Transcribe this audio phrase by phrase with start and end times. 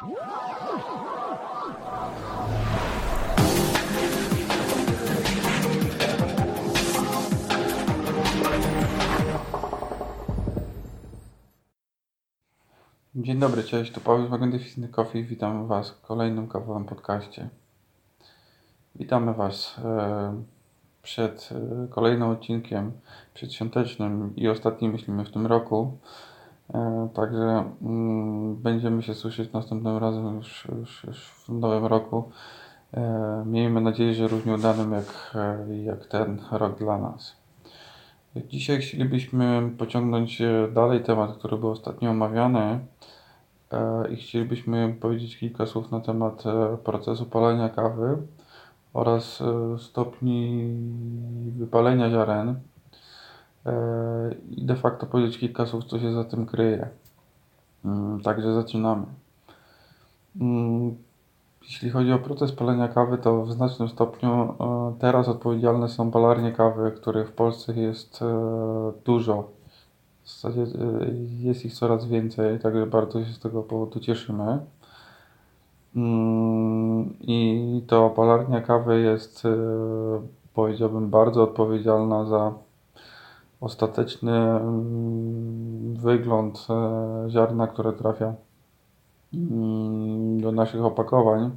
[0.00, 0.12] Dzień
[13.38, 15.24] dobry, cześć, tu Paweł z Magnificent Coffee.
[15.24, 17.48] Witam Was w kolejnym kawowym podcaście.
[18.94, 20.42] Witamy Was e,
[21.02, 22.92] przed e, kolejnym odcinkiem
[23.34, 25.98] przedświątecznym i ostatnim, myślimy, w tym roku.
[26.74, 32.30] E, także mm, będziemy się słyszeć następnym razem już, już, już w nowym roku.
[33.46, 35.36] Miejmy nadzieję, że równie udanym jak,
[35.84, 37.36] jak ten rok dla nas.
[38.36, 40.42] Dzisiaj chcielibyśmy pociągnąć
[40.74, 42.80] dalej temat, który był ostatnio omawiany
[44.10, 48.16] i chcielibyśmy powiedzieć kilka słów na temat e, procesu palenia kawy
[48.92, 50.70] oraz e, stopni
[51.58, 52.54] wypalenia ziaren e,
[54.50, 56.88] i de facto powiedzieć kilka słów, co się za tym kryje.
[57.84, 59.06] Mm, także zaczynamy.
[60.40, 60.96] Mm,
[61.62, 64.54] jeśli chodzi o proces palenia kawy, to w znacznym stopniu
[64.98, 68.20] teraz odpowiedzialne są palarnie kawy, których w Polsce jest
[69.04, 69.60] dużo
[70.22, 70.66] w zasadzie
[71.38, 74.58] jest ich coraz więcej, także bardzo się z tego powodu cieszymy.
[75.96, 79.48] Mm, I to palarnia kawy jest,
[80.54, 82.52] powiedziałbym, bardzo odpowiedzialna za
[83.60, 88.34] ostateczny mm, wygląd e, ziarna, które trafia
[89.34, 91.50] mm, do naszych opakowań.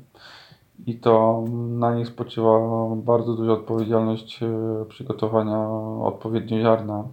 [0.86, 2.60] I to na nich spoczywa
[2.96, 4.50] bardzo duża odpowiedzialność e,
[4.90, 5.70] przygotowania
[6.02, 7.04] odpowiednio ziarna.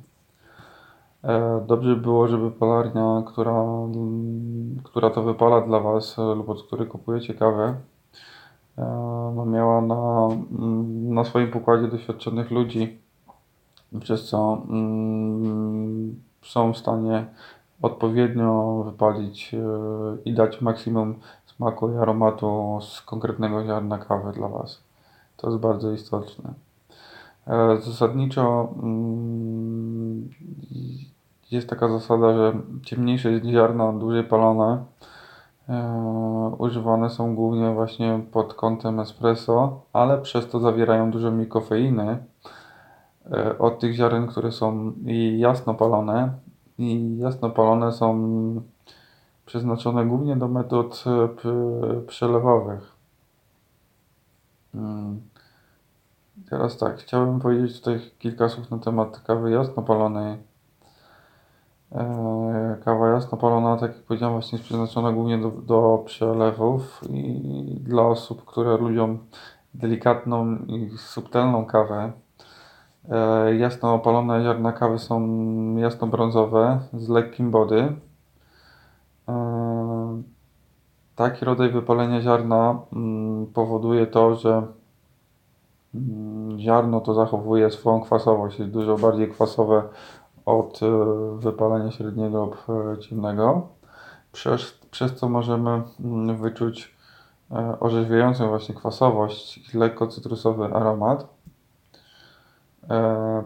[1.24, 3.64] E, dobrze by było, żeby palarnia, która,
[4.84, 7.74] która to wypala dla Was lub od której kupujecie kawę,
[9.36, 13.00] no miała na, mm, na swoim pokładzie doświadczonych ludzi,
[14.00, 17.26] przez co mm, są w stanie
[17.82, 19.54] odpowiednio wypalić
[20.24, 21.14] i dać maksimum
[21.46, 24.82] smaku i aromatu z konkretnego ziarna kawy dla Was.
[25.36, 26.54] To jest bardzo istotne.
[27.80, 30.28] Zasadniczo mm,
[31.50, 34.84] jest taka zasada, że ciemniejsze ziarna, dłużej palone,
[35.68, 42.08] e, używane są głównie właśnie pod kątem espresso, ale przez to zawierają dużo mniej kofeiny
[42.10, 42.18] e,
[43.58, 44.92] od tych ziaren, które są
[45.36, 46.32] jasno palone
[46.78, 48.62] i jasno palone są
[49.46, 52.92] przeznaczone głównie do metod e, przelewowych.
[54.72, 55.20] Hmm.
[56.50, 60.38] Teraz tak, chciałbym powiedzieć tutaj kilka słów na temat kawy jasno palonej
[61.92, 67.80] E, kawa jasno palona, tak jak powiedziałem, właśnie jest przeznaczona głównie do, do przelewów i
[67.80, 69.18] dla osób, które lubią
[69.74, 72.12] delikatną i subtelną kawę.
[73.08, 75.20] E, jasno opalone ziarna kawy są
[75.76, 77.96] jasno-brązowe z lekkim body.
[79.28, 80.22] E,
[81.16, 84.66] taki rodzaj wypalenia ziarna mm, powoduje to, że
[85.94, 89.82] mm, ziarno to zachowuje swoją kwasowość, jest dużo bardziej kwasowe
[90.46, 90.86] od e,
[91.38, 92.66] wypalenia średniego lub
[93.00, 93.68] ciemnego,
[94.32, 97.00] przez, przez co możemy mm, wyczuć
[97.80, 101.39] orzeźwiającą właśnie kwasowość i lekko cytrusowy aromat.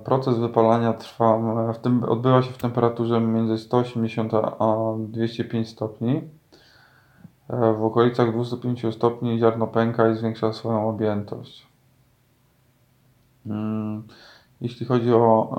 [0.05, 1.39] Proces wypalania trwa,
[1.73, 6.23] w tym, odbywa się w temperaturze między 180 a 205 stopni.
[7.49, 11.67] W okolicach 205 stopni ziarno pęka i zwiększa swoją objętość.
[13.47, 14.03] Mm,
[14.61, 15.55] jeśli chodzi o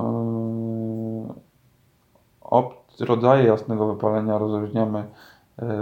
[2.99, 5.05] yy, rodzaje jasnego wypalenia, rozróżniamy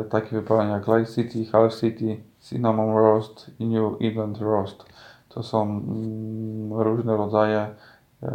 [0.09, 4.85] takie wypalenia jak Light City, Half City, Cinnamon Roast i New England Roast.
[5.33, 5.81] To są
[6.77, 7.75] yy, różne rodzaje
[8.21, 8.29] yy,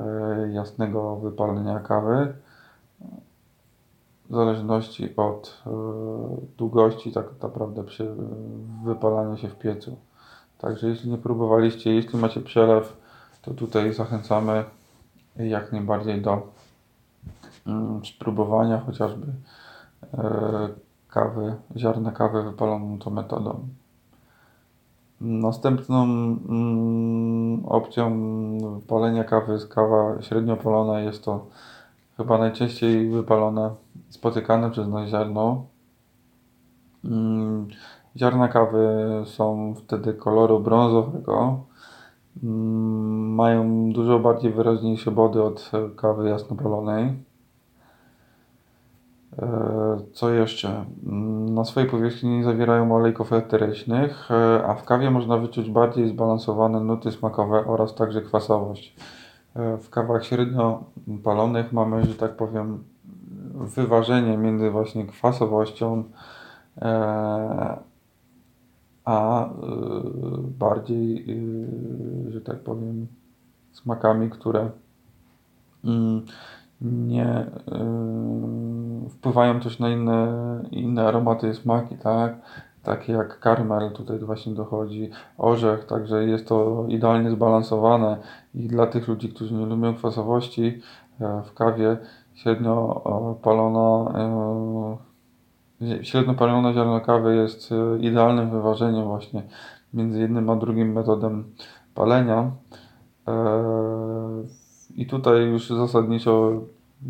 [0.52, 2.34] jasnego wypalenia kawy
[4.30, 5.70] w zależności od y,
[6.58, 8.14] długości tak naprawdę przy
[8.84, 9.96] wypalaniu się w piecu.
[10.58, 12.96] Także jeśli nie próbowaliście, jeśli macie przelew,
[13.42, 14.64] to tutaj zachęcamy
[15.36, 16.52] jak najbardziej do
[17.66, 19.26] mm, spróbowania chociażby
[20.14, 20.68] e,
[21.08, 23.68] kawy, ziarna kawy wypaloną tą metodą.
[25.20, 28.12] Następną mm, opcją
[28.88, 31.00] palenia kawy jest kawa średnio palona.
[31.00, 31.46] Jest to
[32.16, 33.70] chyba najczęściej wypalone,
[34.08, 35.64] spotykane przez nas ziarno.
[37.04, 37.68] Mm,
[38.16, 38.88] ziarna kawy
[39.24, 41.60] są wtedy koloru brązowego.
[42.42, 47.04] Mm, mają dużo bardziej wyraźniejsze body od kawy jasnopalonej.
[47.04, 47.27] E,
[50.12, 50.84] co jeszcze?
[51.06, 56.08] Mm, na swojej powierzchni nie zawierają olejków eterycznych, e, a w kawie można wyczuć bardziej
[56.08, 58.96] zbalansowane nuty smakowe oraz także kwasowość.
[59.56, 60.84] E, w kawach średnio
[61.24, 62.84] palonych mamy, że tak powiem,
[63.54, 66.04] wyważenie między właśnie kwasowością
[69.04, 69.48] a
[70.58, 71.24] bardziej,
[72.28, 73.06] że tak powiem,
[73.72, 74.70] smakami, które
[76.80, 77.46] nie
[79.10, 80.28] wpływają też na inne,
[80.70, 82.34] inne aromaty i smaki, tak?
[82.82, 88.16] Takie jak karmel tutaj właśnie dochodzi, orzech, także jest to idealnie zbalansowane
[88.54, 90.80] i dla tych ludzi, którzy nie lubią kwasowości
[91.20, 91.96] e, w kawie
[92.34, 94.18] średnio e, palona
[95.80, 97.70] e, średnio palone ziarno kawy jest
[98.00, 99.42] idealnym wyważeniem właśnie
[99.94, 101.44] między jednym a drugim metodem
[101.94, 102.50] palenia.
[104.98, 106.52] I tutaj już zasadniczo,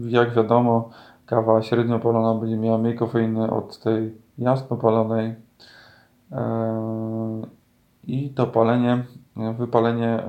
[0.09, 0.91] jak wiadomo,
[1.27, 5.35] kawa średnio palona będzie miała mniej kofeiny od tej jasno palonej.
[8.07, 9.05] I to palenie,
[9.59, 10.23] wypalenie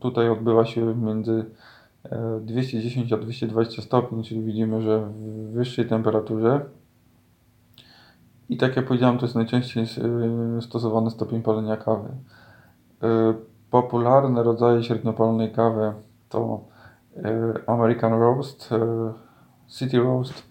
[0.00, 1.44] tutaj odbywa się między
[2.40, 6.60] 210 a 220 stopni, czyli widzimy, że w wyższej temperaturze.
[8.48, 9.86] I tak jak powiedziałem, to jest najczęściej
[10.60, 12.08] stosowany stopień palenia kawy.
[13.70, 15.92] Popularne rodzaje średniopalonej kawy
[16.28, 16.73] to
[17.66, 18.70] American Roast,
[19.68, 20.42] City Roast,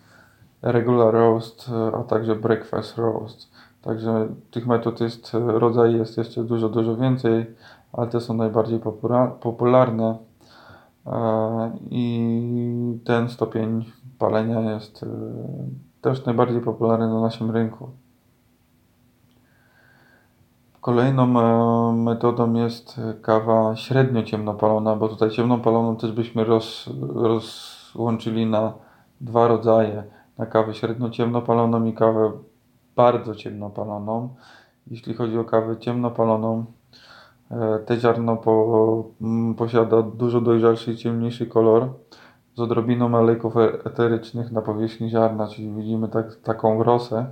[0.62, 3.52] Regular Roast, a także Breakfast Roast.
[3.82, 7.46] Także tych metod jest, rodzaj jest jeszcze dużo, dużo więcej,
[7.94, 8.80] ale te są najbardziej
[9.42, 10.18] popularne.
[11.06, 13.86] E, I ten stopień
[14.20, 15.08] palenia jest e,
[16.02, 17.90] też najbardziej popularny na naszym rynku.
[20.84, 28.46] Kolejną e, metodą jest kawa średnio ciemnopalona, bo tutaj ciemną paloną też byśmy roz, rozłączyli
[28.46, 28.74] na
[29.22, 30.04] dwa rodzaje.
[30.38, 32.32] Na kawę średnio ciemnopaloną i kawę
[32.96, 34.36] bardzo ciemnopaloną.
[34.88, 36.66] Jeśli chodzi o kawę ciemnopaloną,
[37.54, 39.04] E, te ziarno po,
[39.58, 41.90] posiada dużo dojrzalszy i ciemniejszy kolor
[42.56, 47.26] z odrobiną olejków eterycznych na powierzchni ziarna, czyli widzimy tak, taką rosę,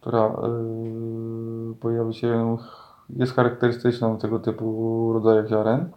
[0.00, 0.30] która yy,
[1.74, 2.56] pojawia się,
[3.10, 5.90] jest charakterystyczna do tego typu rodzajów ziaren.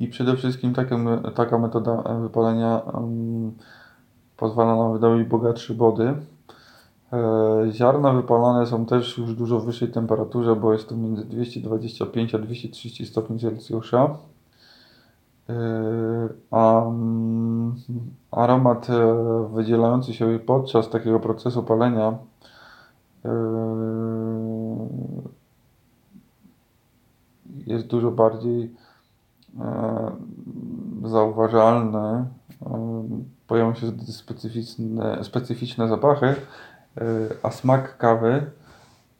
[0.00, 0.96] I przede wszystkim taka,
[1.34, 3.50] taka metoda wypalenia yy,
[4.36, 6.14] pozwala nam wydobyć bogatsze body.
[7.12, 12.38] E, ziarna wypalane są też już dużo wyższej temperaturze, bo jest to między 225 a
[12.38, 14.16] 230 stopni Celsjusza.
[15.48, 15.54] E,
[16.50, 17.74] a mm,
[18.30, 22.18] aromat e, wydzielający się podczas takiego procesu palenia
[27.66, 28.74] jest dużo bardziej
[31.04, 32.24] zauważalny.
[33.46, 36.34] Pojawią się specyficzne, specyficzne zapachy,
[37.00, 38.50] E, a smak kawy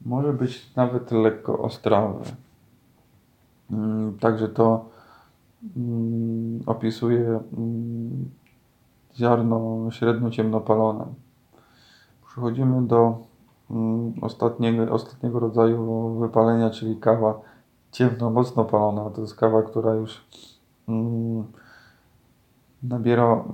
[0.06, 2.24] może być nawet lekko ostrawy.
[3.70, 4.84] Mm, także to
[5.76, 8.30] mm, opisuje mm,
[9.16, 11.06] ziarno średnio ciemnopalone.
[12.26, 13.18] Przechodzimy do
[14.20, 17.40] ostatniego, ostatniego rodzaju wypalenia, czyli kawa
[17.92, 19.10] ciemno, mocno palona.
[19.10, 20.26] To jest kawa, która już
[22.82, 23.44] nabiera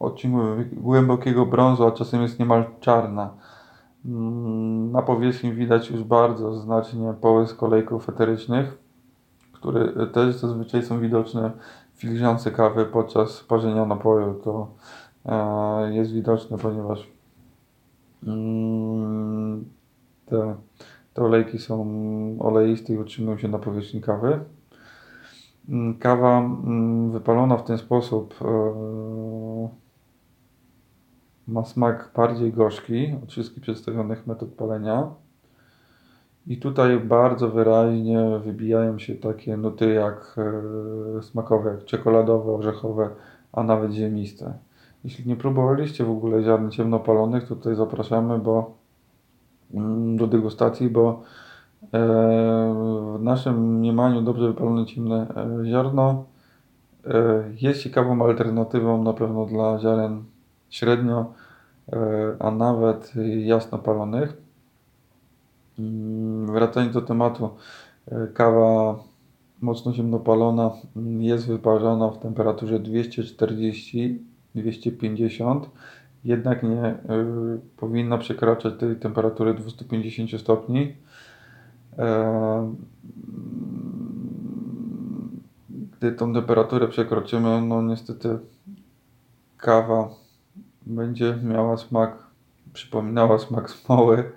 [0.00, 0.38] odcinku
[0.72, 3.30] głębokiego brązu, a czasem jest niemal czarna.
[4.06, 8.78] Mm, na powierzchni widać już bardzo znacznie połysk olejków eterycznych,
[9.52, 11.50] które też zazwyczaj są widoczne
[11.94, 14.34] w filiżance kawy podczas parzenia napoju.
[14.44, 14.68] To
[15.90, 17.08] jest widoczne, ponieważ
[18.26, 19.64] mm,
[20.26, 20.54] te,
[21.14, 21.86] te olejki są
[22.38, 24.40] oleiste i utrzymują się na powierzchni kawy.
[25.68, 26.50] Mm, kawa
[27.10, 29.68] wypalona w ten sposób e,
[31.48, 35.10] ma smak bardziej gorzki od wszystkich przedstawionych metod palenia.
[36.46, 40.36] I tutaj bardzo wyraźnie wybijają się takie nuty jak
[41.18, 43.10] e, smakowe, jak czekoladowe, orzechowe,
[43.52, 44.54] a nawet ziemiste.
[45.04, 48.74] Jeśli nie próbowaliście w ogóle ziarn ciemnopalonych, to tutaj zapraszamy bo,
[49.74, 51.22] mm, do degustacji, bo
[51.82, 51.98] e,
[53.18, 56.24] w naszym mniemaniu dobrze wypalone ciemne e, ziarno
[57.60, 60.24] jest ciekawą alternatywą na pewno dla ziaren
[60.70, 61.32] średnio,
[61.92, 61.96] e,
[62.38, 63.12] a nawet
[63.44, 64.36] jasno palonych.
[65.78, 67.50] Mm, wracając do tematu,
[68.08, 68.98] e, kawa
[69.60, 72.80] mocno ziemnopalona mm, jest wyparzona w temperaturze
[74.56, 75.60] 240-250,
[76.24, 76.96] jednak nie y,
[77.76, 80.94] powinna przekraczać tej temperatury 250 stopni.
[81.98, 82.74] E,
[85.98, 88.38] gdy tą temperaturę przekroczymy, no niestety
[89.56, 90.08] kawa
[90.86, 92.26] będzie miała smak,
[92.72, 94.32] przypominała smak smoły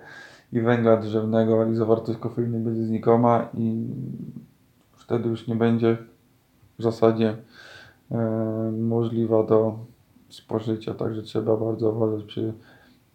[0.52, 3.86] i węgla drzewnego i zawartość kofeiny będzie znikoma i
[4.96, 5.96] wtedy już nie będzie
[6.78, 7.36] w zasadzie
[8.10, 8.16] e,
[8.78, 9.78] możliwa do
[10.34, 12.52] spożycia, także trzeba bardzo uważać przy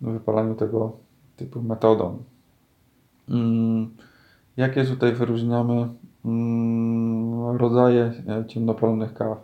[0.01, 0.91] wypalaniu tego
[1.37, 2.23] typu metodą.
[3.29, 3.89] Mm,
[4.57, 5.89] jakie tutaj wyróżniamy
[6.25, 9.37] mm, rodzaje e, ciemnopalonych kaw?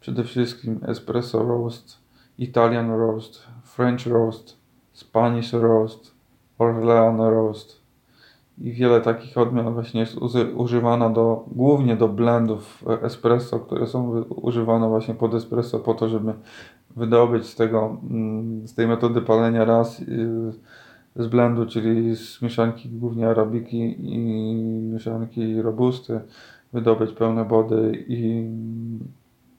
[0.00, 1.98] Przede wszystkim espresso roast,
[2.38, 4.56] Italian roast, French roast,
[4.92, 6.14] Spanish roast,
[6.58, 7.86] Orleano roast
[8.58, 10.16] i wiele takich odmian właśnie jest
[10.56, 16.32] używana do, głównie do blendów espresso, które są używane właśnie pod espresso po to, żeby
[16.96, 20.52] wydobyć z tego, mm, z tej metody palenia raz y,
[21.16, 24.18] z blendu, czyli z mieszanki głównie arabiki i
[24.92, 26.20] mieszanki robusty,
[26.72, 28.50] wydobyć pełne body i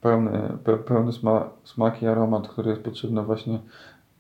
[0.02, 3.60] pełny, pe, pełny sma, smak i aromat, który jest potrzebny właśnie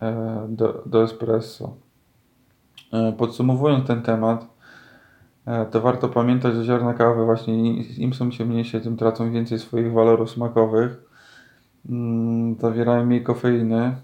[0.01, 1.73] e, do, do espresso.
[2.93, 4.47] E, podsumowując ten temat,
[5.45, 9.93] e, to warto pamiętać, że ziarna kawy właśnie im są ciemniejsze, tym tracą więcej swoich
[9.93, 11.06] walorów smakowych.
[11.89, 13.95] Mm, zawierają mniej kofeiny.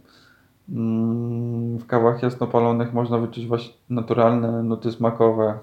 [0.70, 5.60] Mm, w kawach jasnopalonych można wyczuć właśnie naturalne nuty smakowe.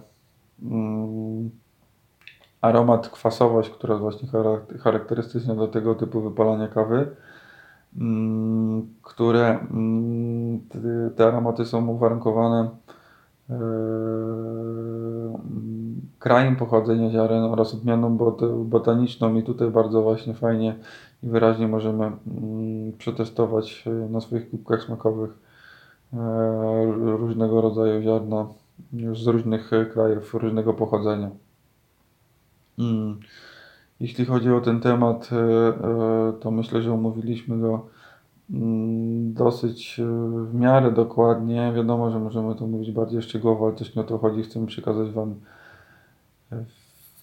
[0.63, 1.51] Mm,
[2.61, 4.29] aromat, kwasowość, która jest właśnie
[4.79, 7.17] charakterystyczna do tego typu wypalania kawy,
[9.03, 9.59] które
[11.17, 12.71] te aromaty są uwarunkowane
[16.19, 18.19] krajem pochodzenia ziaren oraz odmianą
[18.65, 20.77] botaniczną i tutaj bardzo właśnie fajnie
[21.23, 25.31] i wyraźnie możemy mm, przetestować e, na swoich kubkach smakowych
[26.13, 26.17] e,
[26.97, 28.47] różnego rodzaju ziarna
[29.13, 31.31] z różnych krajów, różnego pochodzenia.
[32.79, 33.21] Mm.
[34.01, 35.31] Jeśli chodzi o ten temat,
[36.41, 37.87] to myślę, że omówiliśmy go
[39.33, 40.01] dosyć
[40.47, 41.73] w miarę dokładnie.
[41.77, 44.43] Wiadomo, że możemy to mówić bardziej szczegółowo, ale też nie o to chodzi.
[44.43, 45.35] Chcemy przekazać Wam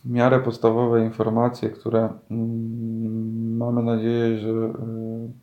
[0.07, 4.74] w miarę podstawowe informacje, które mm, mamy nadzieję, że e,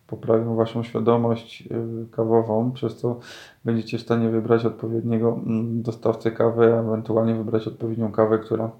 [0.07, 1.77] poprawią Waszą świadomość e,
[2.11, 3.19] kawową, przez co
[3.65, 8.71] będziecie w stanie wybrać odpowiedniego mm, dostawcę kawy, ewentualnie wybrać odpowiednią kawę, która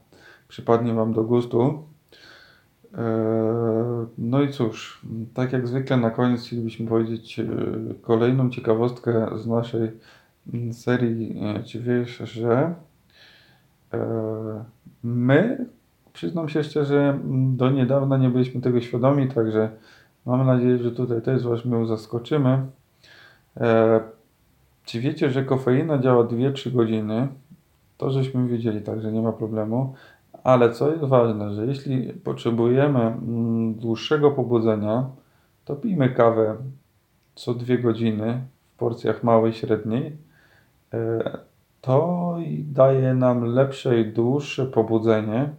[0.49, 1.83] przypadnie Wam do gustu.
[2.99, 5.03] E, no i cóż,
[5.35, 7.41] tak jak zwykle na koniec chcielibyśmy powiedzieć
[8.03, 9.91] kolejną ciekawostkę z naszej
[10.55, 12.75] mm, serii Czy wiesz, że
[15.03, 15.67] My,
[16.13, 17.19] przyznam się szczerze,
[17.57, 19.71] do niedawna nie byliśmy tego świadomi, także
[20.27, 22.67] mamy nadzieję, że tutaj też Was my zaskoczymy.
[23.57, 24.01] E,
[24.85, 27.29] czy wiecie, że kofeina działa 2-3 godziny?
[27.99, 29.95] To żeśmy wiedzieli, także nie ma problemu.
[30.45, 35.07] Ale co jest ważne, że jeśli potrzebujemy mm, dłuższego pobudzenia,
[35.65, 36.57] to pijmy kawę
[37.35, 38.41] co 2 godziny
[38.75, 40.17] w porcjach małej, średniej.
[40.95, 41.39] E,
[41.81, 45.51] to daje nam lepsze i dłuższe pobudzenie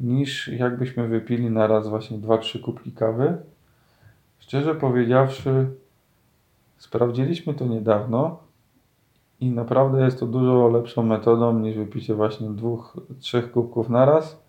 [0.00, 3.36] niż jakbyśmy wypili na raz właśnie 2-3 kubki kawy.
[4.38, 5.66] Szczerze powiedziawszy,
[6.78, 8.38] sprawdziliśmy to niedawno
[9.42, 14.42] i naprawdę jest to dużo lepszą metodą niż wypicie właśnie dwóch, trzech kubków na raz.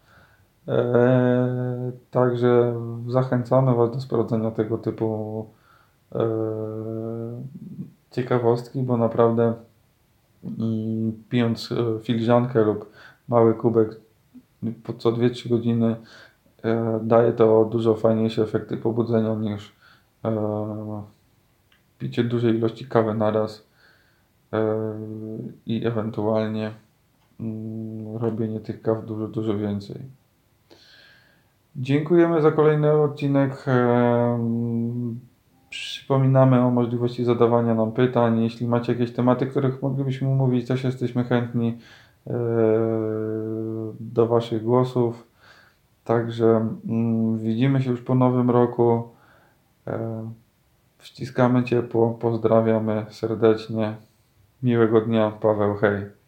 [0.67, 2.75] Eee, także
[3.07, 5.47] zachęcamy Was do sprawdzenia tego typu
[6.15, 6.21] eee,
[8.11, 9.53] ciekawostki, bo naprawdę
[11.29, 12.91] pijąc e, filiżankę lub
[13.27, 13.89] mały kubek
[14.83, 15.95] po co 2-3 godziny
[16.63, 19.75] e, daje to dużo fajniejsze efekty pobudzenia niż
[20.25, 21.03] e,
[21.99, 23.72] picie dużej ilości kawy naraz
[25.65, 26.71] i ewentualnie
[27.39, 30.01] mm, robienie tych kaw dużo, dużo więcej.
[31.75, 33.65] Dziękujemy za kolejny odcinek.
[35.69, 38.43] Przypominamy o możliwości zadawania nam pytań.
[38.43, 41.77] Jeśli macie jakieś tematy, których moglibyśmy omówić, też jesteśmy chętni
[42.27, 42.33] e,
[43.99, 45.27] do Waszych głosów.
[46.03, 49.13] Także mm, widzimy się już po nowym roku.
[50.97, 53.95] Wciskamy ciepło, pozdrawiamy serdecznie.
[54.63, 56.22] Miłego dnia, Paweł, hej.